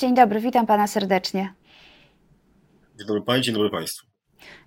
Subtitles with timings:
[0.00, 1.54] Dzień dobry, witam pana serdecznie.
[2.98, 4.06] Dzień dobry Pani, dzień dobry Państwu.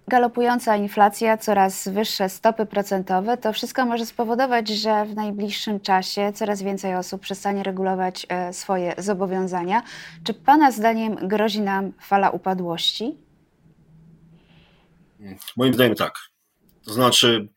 [0.08, 6.62] Galopująca inflacja, coraz wyższe stopy procentowe, to wszystko może spowodować, że w najbliższym czasie coraz
[6.62, 9.84] więcej osób przestanie regulować e, swoje zobowiązania.
[10.24, 13.18] Czy Pana zdaniem grozi nam fala upadłości?
[15.58, 16.33] Moim zdaniem tak.
[16.86, 17.48] To znaczy,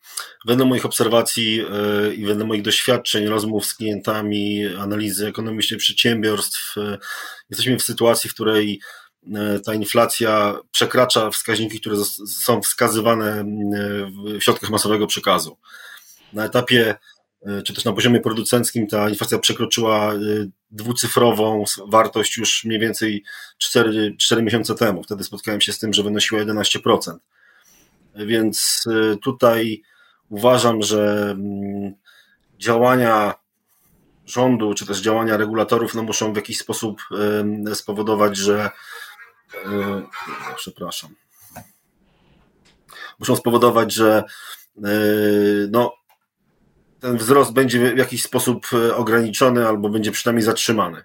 [0.45, 6.97] wedle moich obserwacji e, i wedle moich doświadczeń, rozmów z klientami, analizy ekonomicznej przedsiębiorstw, e,
[7.49, 8.79] jesteśmy w sytuacji, w której
[9.35, 11.95] E, ta inflacja przekracza wskaźniki, które
[12.27, 13.45] są wskazywane
[14.37, 15.57] w środkach masowego przekazu.
[16.33, 16.95] Na etapie,
[17.65, 20.13] czy też na poziomie producenckim, ta inflacja przekroczyła
[20.71, 23.23] dwucyfrową wartość już mniej więcej
[23.57, 25.03] 4, 4 miesiące temu.
[25.03, 27.17] Wtedy spotkałem się z tym, że wynosiła 11%.
[28.25, 28.83] Więc
[29.21, 29.81] tutaj
[30.29, 31.35] uważam, że
[32.59, 33.33] działania
[34.25, 37.01] rządu, czy też działania regulatorów no muszą w jakiś sposób
[37.73, 38.69] spowodować, że
[39.53, 40.01] E,
[40.55, 41.15] przepraszam,
[43.19, 44.23] muszą spowodować, że
[45.71, 45.93] no,
[46.99, 51.03] ten wzrost będzie w jakiś sposób ograniczony albo będzie przynajmniej zatrzymany.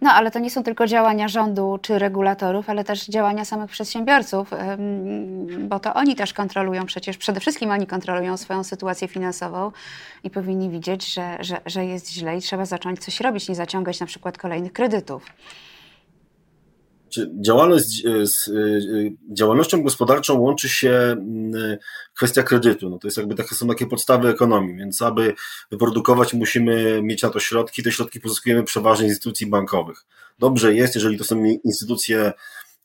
[0.00, 4.50] No, ale to nie są tylko działania rządu czy regulatorów, ale też działania samych przedsiębiorców,
[5.58, 9.72] bo to oni też kontrolują przecież, przede wszystkim oni kontrolują swoją sytuację finansową
[10.24, 14.00] i powinni widzieć, że, że, że jest źle i trzeba zacząć coś robić, nie zaciągać
[14.00, 15.26] na przykład kolejnych kredytów
[17.40, 18.52] działalność, e, z e,
[19.34, 21.78] działalnością gospodarczą łączy się mm,
[22.14, 22.90] kwestia kredytu.
[22.90, 25.34] No to jest jakby takie, są takie podstawy ekonomii, więc aby
[25.70, 27.82] wyprodukować, musimy mieć na to środki.
[27.82, 30.04] Te środki pozyskujemy przeważnie z instytucji bankowych.
[30.38, 32.32] Dobrze jest, jeżeli to są instytucje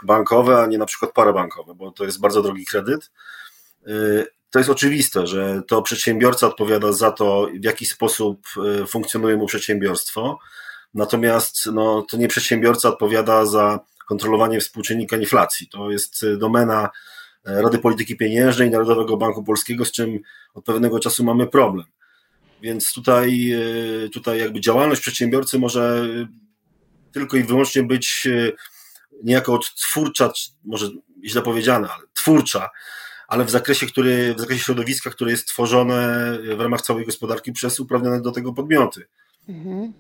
[0.04, 3.12] bankowe, a nie na przykład parabankowe, bo to jest bardzo drogi kredyt.
[3.88, 3.92] E,
[4.50, 8.48] to jest oczywiste, że to przedsiębiorca odpowiada za to, w jaki sposób
[8.88, 10.38] funkcjonuje mu przedsiębiorstwo.
[10.94, 15.68] Natomiast no, to nie przedsiębiorca odpowiada za kontrolowanie współczynnika inflacji.
[15.68, 16.90] To jest y, domena
[17.46, 20.20] e, Rady Polityki Pieniężnej Narodowego Banku Polskiego, z czym
[20.54, 21.86] od pewnego czasu mamy problem.
[22.62, 23.52] Więc tutaj,
[24.06, 26.08] y, tutaj jakby działalność przedsiębiorcy może
[27.12, 28.28] tylko i wyłącznie być
[29.24, 30.32] niejako twórcza,
[30.64, 30.90] może
[31.26, 32.70] źle powiedziane, ale twórcza,
[33.28, 37.80] ale w zakresie, który, w zakresie środowiska, które jest tworzone w ramach całej gospodarki przez
[37.80, 39.08] uprawnione do tego podmioty.
[39.50, 39.94] Mhm.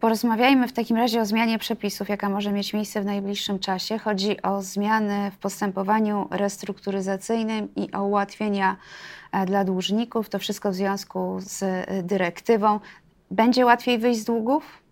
[0.00, 3.98] Porozmawiajmy w takim razie o zmianie przepisów, jaka może mieć miejsce w najbliższym czasie.
[3.98, 8.76] Chodzi o zmiany w postępowaniu restrukturyzacyjnym i o ułatwienia
[9.32, 10.28] e, dla dłużników.
[10.28, 12.80] To wszystko w związku z e, dyrektywą.
[13.30, 14.82] Będzie łatwiej wyjść z długów?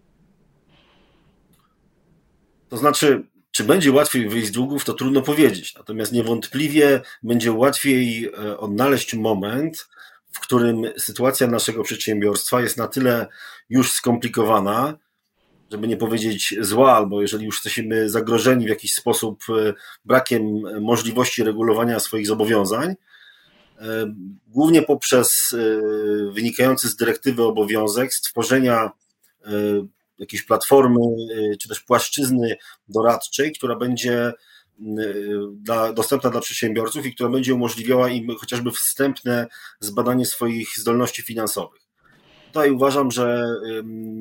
[2.69, 5.75] To znaczy, czy będzie łatwiej wyjść z długów, to trudno powiedzieć.
[5.75, 9.89] Natomiast niewątpliwie będzie łatwiej e, odnaleźć moment,
[10.35, 13.27] w którym sytuacja naszego przedsiębiorstwa jest na tyle
[13.69, 14.99] już skomplikowana,
[15.71, 19.75] żeby nie powiedzieć zła, albo jeżeli już jesteśmy zagrożeni w jakiś sposób e,
[20.05, 20.43] brakiem
[20.81, 24.15] możliwości regulowania swoich zobowiązań, e,
[24.49, 28.91] głównie poprzez e, wynikający z dyrektywy obowiązek stworzenia
[30.19, 31.01] jakiejś platformy
[31.61, 32.57] czy też płaszczyzny
[32.89, 34.33] doradczej, która będzie
[35.53, 39.47] dla, dostępna dla przedsiębiorców i która będzie umożliwiała im chociażby wstępne
[39.81, 41.83] zbadanie swoich zdolności finansowych.
[42.47, 43.47] Tutaj uważam, że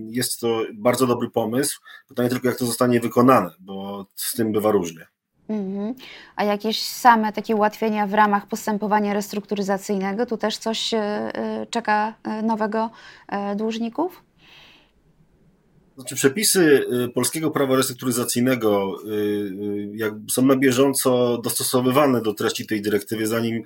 [0.09, 1.81] jest to bardzo dobry pomysł.
[2.07, 5.07] Pytanie tylko, jak to zostanie wykonane, bo z tym bywa różnie.
[5.49, 5.95] Mhm.
[6.35, 10.25] A jakieś same takie ułatwienia w ramach postępowania restrukturyzacyjnego?
[10.25, 12.89] Tu też coś e, e, czeka e, nowego
[13.55, 14.23] dłużników?
[15.95, 18.97] Znaczy, przepisy polskiego prawa restrukturyzacyjnego
[20.31, 23.63] są na bieżąco dostosowywane do treści tej dyrektywy, zanim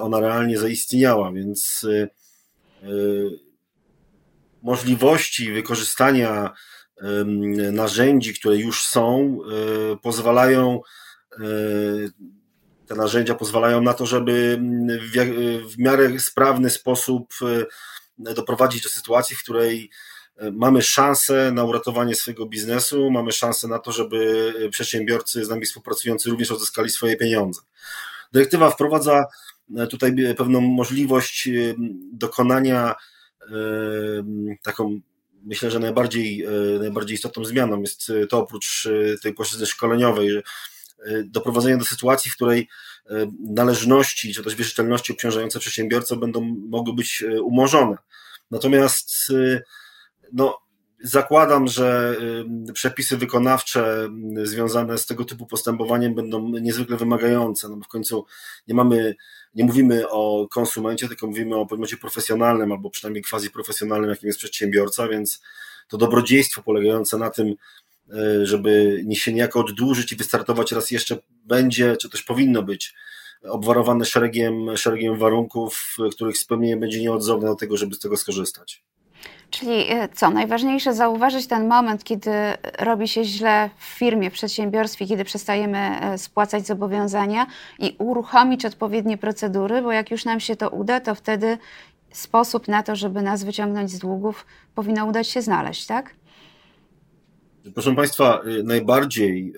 [0.00, 1.86] ona realnie zaistniała, więc
[4.62, 6.52] możliwości wykorzystania
[7.72, 9.38] narzędzi, które już są,
[9.92, 10.80] e, pozwalają,
[11.32, 11.38] e,
[12.86, 14.60] te narzędzia pozwalają na to, żeby
[15.68, 17.34] w miarę sprawny sposób
[18.26, 19.90] e, doprowadzić do sytuacji, w której
[20.52, 26.30] mamy szansę na uratowanie swojego biznesu, mamy szansę na to, żeby przedsiębiorcy z nami współpracujący
[26.30, 27.60] również odzyskali swoje pieniądze.
[28.32, 29.24] Dyrektywa wprowadza
[29.90, 31.48] tutaj pewną możliwość
[32.12, 32.94] dokonania
[34.62, 35.00] taką
[35.42, 40.30] myślę, że najbardziej, e, najbardziej istotną zmianą jest e, to oprócz e, tej płaszczyzny szkoleniowej,
[40.30, 40.42] że
[41.24, 42.68] doprowadzenie do sytuacji, w której
[43.40, 47.96] należności czy też wierzytelności obciążające przedsiębiorcę będą mogły być umorzone.
[48.50, 49.32] Natomiast
[50.32, 50.58] no,
[51.02, 52.16] zakładam, że
[52.74, 54.08] przepisy wykonawcze
[54.42, 57.68] związane z tego typu postępowaniem będą niezwykle wymagające.
[57.68, 58.24] No bo w końcu
[58.68, 59.14] nie mamy
[59.54, 64.38] nie mówimy o konsumencie, tylko mówimy o podmiocie profesjonalnym albo przynajmniej quasi profesjonalnym, jakim jest
[64.38, 65.42] przedsiębiorca, więc
[65.88, 67.54] to dobrodziejstwo polegające na tym,
[68.42, 72.94] żeby nie się niejako oddłużyć i wystartować raz jeszcze będzie, czy też powinno być
[73.42, 78.82] obwarowane szeregiem, szeregiem warunków, których spełnienie będzie nieodzowne do tego, żeby z tego skorzystać.
[79.50, 82.30] Czyli e, co, najważniejsze zauważyć ten moment, kiedy
[82.78, 87.46] robi się źle w firmie, w przedsiębiorstwie, kiedy przestajemy e, spłacać zobowiązania
[87.78, 91.58] i uruchomić odpowiednie procedury, bo jak już nam się to uda, to wtedy
[92.12, 96.14] sposób na to, żeby nas wyciągnąć z długów, powinno udać się znaleźć, tak?
[97.74, 99.54] Proszę Państwa, y, najbardziej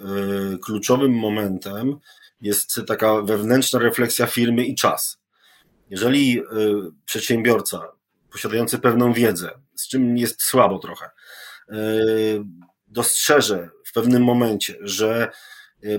[0.65, 1.99] kluczowym momentem
[2.41, 5.19] jest taka wewnętrzna refleksja firmy i czas.
[5.91, 6.43] Jeżeli
[7.05, 7.89] przedsiębiorca
[8.33, 11.11] posiadający pewną wiedzę, z czym jest słabo trochę,
[12.87, 15.31] dostrzeże w pewnym momencie, że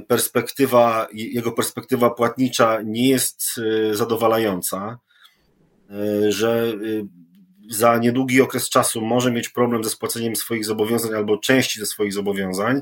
[0.08, 3.60] perspektywa, jego perspektywa płatnicza nie jest
[3.92, 5.00] zadowalająca,
[6.30, 6.74] że
[7.70, 12.14] za niedługi okres czasu może mieć problem ze spłaceniem swoich zobowiązań albo części ze swoich
[12.14, 12.82] zobowiązań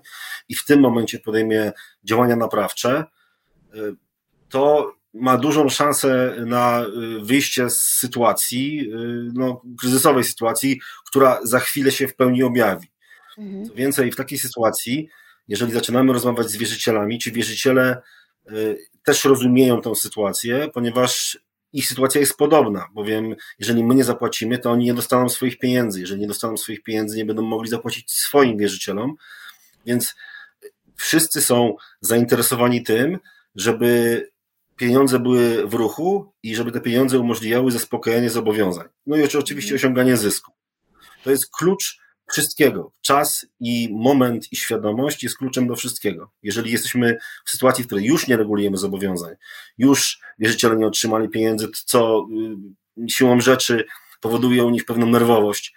[0.49, 1.71] i w tym momencie podejmie
[2.03, 3.03] działania naprawcze,
[4.49, 6.85] to ma dużą szansę na
[7.21, 8.91] wyjście z sytuacji,
[9.33, 12.87] no, kryzysowej sytuacji, która za chwilę się w pełni objawi.
[13.37, 13.65] Mhm.
[13.65, 15.09] Co więcej, w takiej sytuacji,
[15.47, 18.01] jeżeli zaczynamy rozmawiać z wierzycielami, ci wierzyciele
[18.51, 21.39] y, też rozumieją tę sytuację, ponieważ
[21.73, 26.01] ich sytuacja jest podobna, bowiem jeżeli my nie zapłacimy, to oni nie dostaną swoich pieniędzy.
[26.01, 29.15] Jeżeli nie dostaną swoich pieniędzy, nie będą mogli zapłacić swoim wierzycielom.
[29.85, 30.15] Więc
[30.95, 33.19] wszyscy są zainteresowani tym,
[33.55, 34.31] żeby
[34.81, 38.87] pieniądze były w ruchu i żeby te pieniądze umożliwiały zaspokojenie zobowiązań.
[39.05, 40.51] No i oczywiście osiąganie zysku.
[41.23, 41.99] To jest klucz
[42.31, 42.91] wszystkiego.
[43.01, 46.31] Czas i moment i świadomość jest kluczem do wszystkiego.
[46.43, 49.35] Jeżeli jesteśmy w sytuacji, w której już nie regulujemy zobowiązań,
[49.77, 52.27] już wierzyciele nie otrzymali pieniędzy, co
[52.97, 53.85] y, siłą rzeczy
[54.21, 55.73] powoduje u nich pewną nerwowość,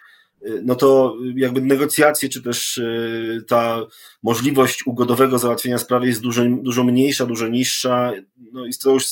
[0.64, 3.86] no to jakby negocjacje, czy też y, ta
[4.22, 8.12] możliwość ugodowego załatwienia sprawy jest dużo, dużo mniejsza, dużo niższa,
[8.52, 9.04] no i to już,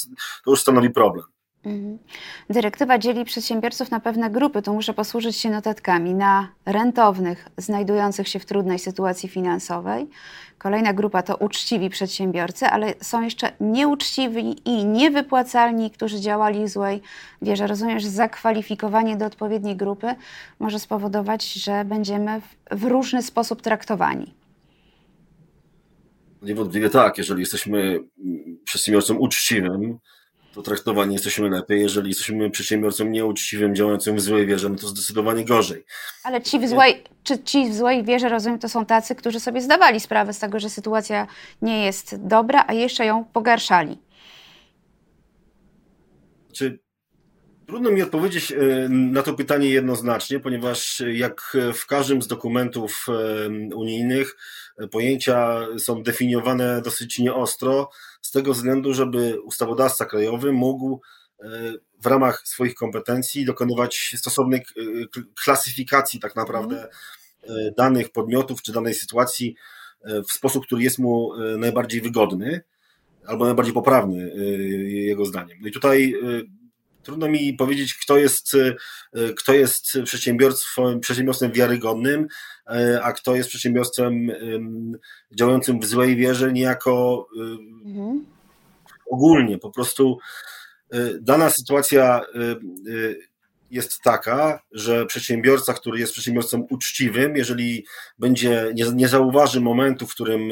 [0.45, 1.32] to już stanowi problem.
[1.65, 1.99] Mhm.
[2.51, 8.39] Dyrektywa dzieli przedsiębiorców na pewne grupy, tu muszę posłużyć się notatkami, na rentownych, znajdujących się
[8.39, 10.09] w trudnej sytuacji finansowej.
[10.59, 17.03] Kolejna grupa to uczciwi przedsiębiorcy, ale są jeszcze nieuczciwi i niewypłacalni, którzy działali w złej
[17.43, 17.67] wierze.
[17.67, 20.15] Rozumiem, że zakwalifikowanie do odpowiedniej grupy
[20.59, 24.35] może spowodować, że będziemy w, różny sposób traktowani.
[26.43, 28.01] Niewątpliwie tak, jeżeli jesteśmy
[28.65, 29.99] przedsiębiorcą uczciwym,
[30.55, 31.81] to traktowani jesteśmy lepiej.
[31.81, 35.85] Jeżeli jesteśmy przedsiębiorcą nieuczciwym, działającym w złej wierze, no to zdecydowanie gorzej.
[36.25, 39.61] Ale ci w złej, czy ci w złej wierze, rozumiem, to są tacy, którzy sobie
[39.61, 41.27] zdawali sprawę z tego, że sytuacja
[41.63, 43.99] nie jest dobra, a jeszcze ją pogarszali.
[46.53, 46.79] Czy
[47.73, 48.57] Trudno mi odpowiedzieć e,
[48.89, 54.37] na to pytanie jednoznacznie, ponieważ jak w każdym z dokumentów e, unijnych
[54.79, 57.91] e, pojęcia są definiowane dosyć nieostro,
[58.23, 61.01] z tego względu, żeby ustawodawca krajowy mógł
[62.03, 64.63] w ramach swoich kompetencji dokonywać stosownej
[65.45, 66.89] klasyfikacji tak naprawdę
[67.77, 69.57] danych podmiotów czy danej sytuacji
[70.29, 72.61] w sposób, który jest mu najbardziej wygodny
[73.27, 74.35] albo najbardziej poprawny
[74.85, 75.59] jego zdaniem.
[75.61, 76.15] No i tutaj
[77.03, 82.27] Trudno mi powiedzieć, kto jest, e, kto jest przedsiębiorstwem, przedsiębiorstwem wiarygodnym, e,
[83.03, 84.33] a kto jest przedsiębiorstwem
[85.33, 87.27] działającym w złej wierze, niejako
[87.87, 88.27] mhm.
[89.11, 89.59] ogólnie.
[89.59, 90.19] Po prostu
[90.93, 92.21] e, dana sytuacja
[93.71, 97.87] jest taka, że przedsiębiorca, który jest przedsiębiorcą uczciwym, jeżeli
[98.19, 100.51] będzie, nie, nie zauważy momentu, w którym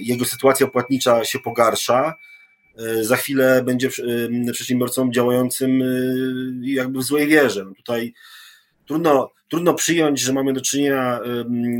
[0.00, 2.14] jego sytuacja płatnicza się pogarsza,
[2.78, 3.88] E, za chwilę będzie
[4.48, 5.86] e, przedsiębiorcą działającym e,
[6.62, 7.64] jakby w złej wierze.
[7.64, 8.14] No tutaj
[8.86, 11.20] trudno, trudno przyjąć, że mamy do, czynienia,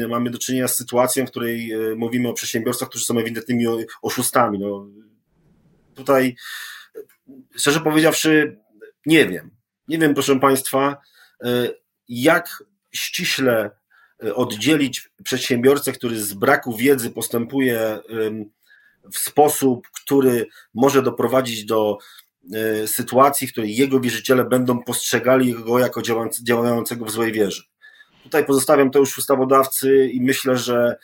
[0.08, 3.66] mamy do czynienia z sytuacją, w której mówimy o przedsiębiorcach, którzy są ewidentnymi
[4.02, 4.58] oszustami.
[4.58, 4.86] No,
[5.94, 6.36] tutaj
[7.56, 8.58] szczerze powiedziawszy,
[9.06, 9.50] nie wiem.
[9.88, 10.96] Nie wiem, proszę Państwa,
[12.08, 13.70] jak ściśle
[14.34, 17.98] oddzielić przedsiębiorcę, który z braku wiedzy postępuje
[19.12, 22.02] w sposób, który może doprowadzić do e,
[22.86, 26.02] sytuacji, w której jego wierzyciele będą postrzegali go jako
[26.42, 27.62] działającego w złej wierze.
[28.22, 30.96] Tutaj pozostawiam to już ustawodawcy i myślę, że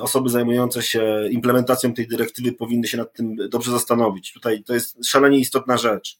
[0.00, 4.32] osoby zajmujące się implementacją tej dyrektywy powinny się nad tym dobrze zastanowić.
[4.32, 6.18] Tutaj to jest szalenie istotna rzecz.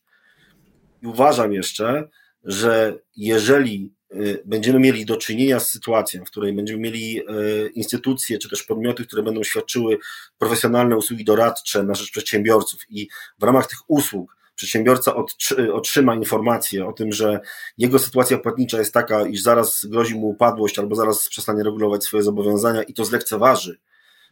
[1.05, 2.09] Uważam jeszcze,
[2.45, 3.96] że jeżeli
[4.45, 9.07] będziemy mieli do czynienia z sytuacją, w której będziemy mieli y, instytucje czy też podmioty,
[9.07, 9.99] które będą świadczyły
[10.39, 13.09] profesjonalne usługi doradcze na rzecz przedsiębiorców i
[13.39, 15.15] w ramach tych usług przedsiębiorca
[15.73, 17.41] otrzyma informację o tym, że
[17.79, 22.23] jego sytuacja płatnicza jest taka, iż zaraz grozi mu upadłość albo zaraz przestanie regulować swoje
[22.23, 23.79] zobowiązania i to zlekceważy,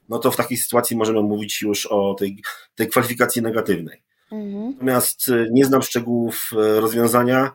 [0.09, 2.43] no to w takiej sytuacji możemy mówić już o tej,
[2.75, 4.03] tej kwalifikacji negatywnej.
[4.33, 4.71] Mhm.
[4.73, 7.51] Natomiast y, nie znam szczegółów y, rozwiązania y,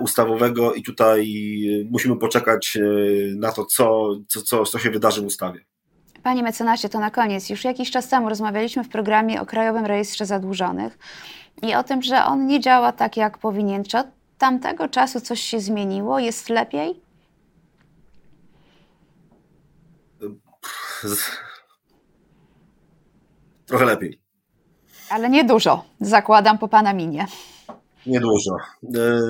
[0.00, 1.34] ustawowego i tutaj
[1.90, 2.78] musimy poczekać
[3.36, 5.60] na to, co, co, co, co się wydarzy w ustawie.
[6.22, 7.50] Panie mecenasie, to na koniec.
[7.50, 10.98] Już jakiś czas temu rozmawialiśmy w programie o Krajowym Rejestrze Zadłużonych
[11.62, 13.84] i o tym, że on nie działa tak, jak powinien.
[13.84, 14.06] Czy od
[14.38, 16.18] tamtego czasu coś się zmieniło?
[16.18, 17.00] Jest lepiej?
[23.66, 24.20] Trochę lepiej.
[25.10, 27.26] Ale nie dużo, zakładam po pana minie.
[28.06, 28.56] Niedużo.
[28.94, 29.20] E,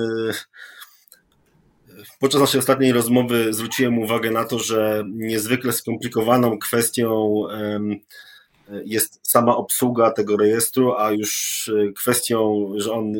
[2.19, 7.43] podczas naszej ostatniej rozmowy zwróciłem uwagę na to, że niezwykle skomplikowaną kwestią
[8.85, 13.13] jest sama obsługa tego rejestru, a już e, kwestią, że on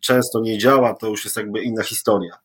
[0.00, 2.38] często nie działa, to już jest jakby inna historia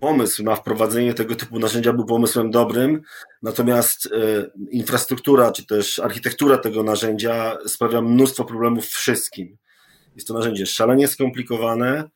[0.00, 3.02] pomysł na wprowadzenie tego typu narzędzia był pomysłem dobrym,
[3.42, 4.10] natomiast e,
[4.70, 9.56] infrastruktura czy też architektura tego narzędzia sprawia mnóstwo problemów wszystkim.
[10.14, 12.10] Jest to narzędzie szalenie skomplikowane,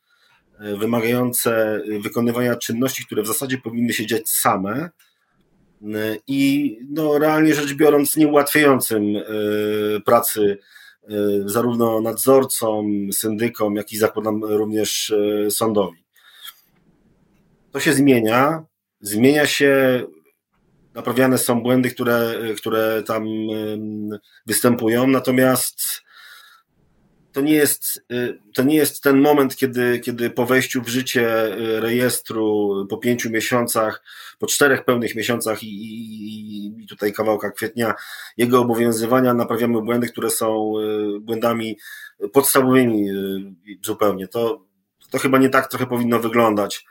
[0.59, 4.89] e, wymagające wykonywania czynności, które w zasadzie powinny się dziać same e,
[6.27, 9.03] i no, realnie rzecz biorąc nieułatwiającym
[10.05, 10.57] pracy
[11.45, 15.13] zarówno nadzorcom, syndykom, jak i zakładam również
[15.49, 16.04] sądowi
[17.75, 18.63] to się zmienia.
[19.01, 20.03] Zmienia się,
[20.93, 23.25] naprawiane są błędy, które, które tam
[24.45, 25.81] występują, natomiast
[27.31, 31.45] to nie jest, y, to nie jest ten moment, kiedy, kiedy po wejściu w życie
[31.45, 34.03] y, rejestru po pięciu miesiącach,
[34.39, 37.93] po czterech pełnych miesiącach i, i, i tutaj kawałka kwietnia
[38.37, 41.77] jego obowiązywania naprawiamy błędy, które są y, błędami
[42.33, 43.09] podstawowymi
[43.85, 44.27] zupełnie.
[44.27, 44.65] To,
[45.09, 46.85] to chyba nie tak trochę powinno wyglądać.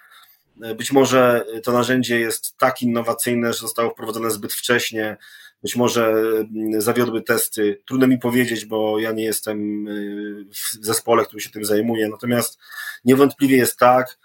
[0.56, 5.16] Być może to narzędzie jest tak innowacyjne, że zostało wprowadzone zbyt wcześnie.
[5.62, 7.82] Być może mm, zawiodły testy.
[7.86, 12.08] Trudno mi powiedzieć, bo ja nie jestem y, w zespole, który się tym zajmuje.
[12.08, 12.58] Natomiast
[13.04, 14.18] niewątpliwie jest tak,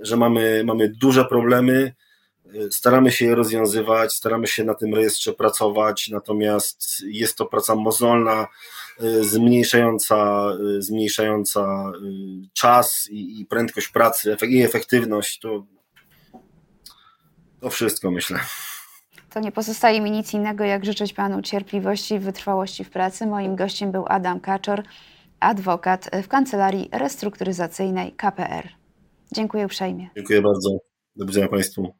[0.00, 1.94] że mamy, mamy duże problemy.
[2.54, 7.74] Y, staramy się je rozwiązywać, staramy się na tym rejestrze pracować, natomiast jest to praca
[7.74, 8.46] mozolna,
[9.20, 10.46] zmniejszająca,
[10.78, 11.92] zmniejszająca
[12.52, 15.38] czas i, prędkość pracy i efektywność.
[15.38, 15.66] To
[17.60, 18.38] to wszystko myślę.
[19.30, 23.26] To nie pozostaje mi nic innego, jak życzyć Panu cierpliwości i wytrwałości w pracy.
[23.26, 24.82] Moim gościem był Adam Kaczor,
[25.40, 28.68] adwokat w Kancelarii Restrukturyzacyjnej KPR.
[29.32, 30.10] Dziękuję uprzejmie.
[30.16, 30.70] Dziękuję bardzo.
[31.16, 31.94] Do widzenia Państwu.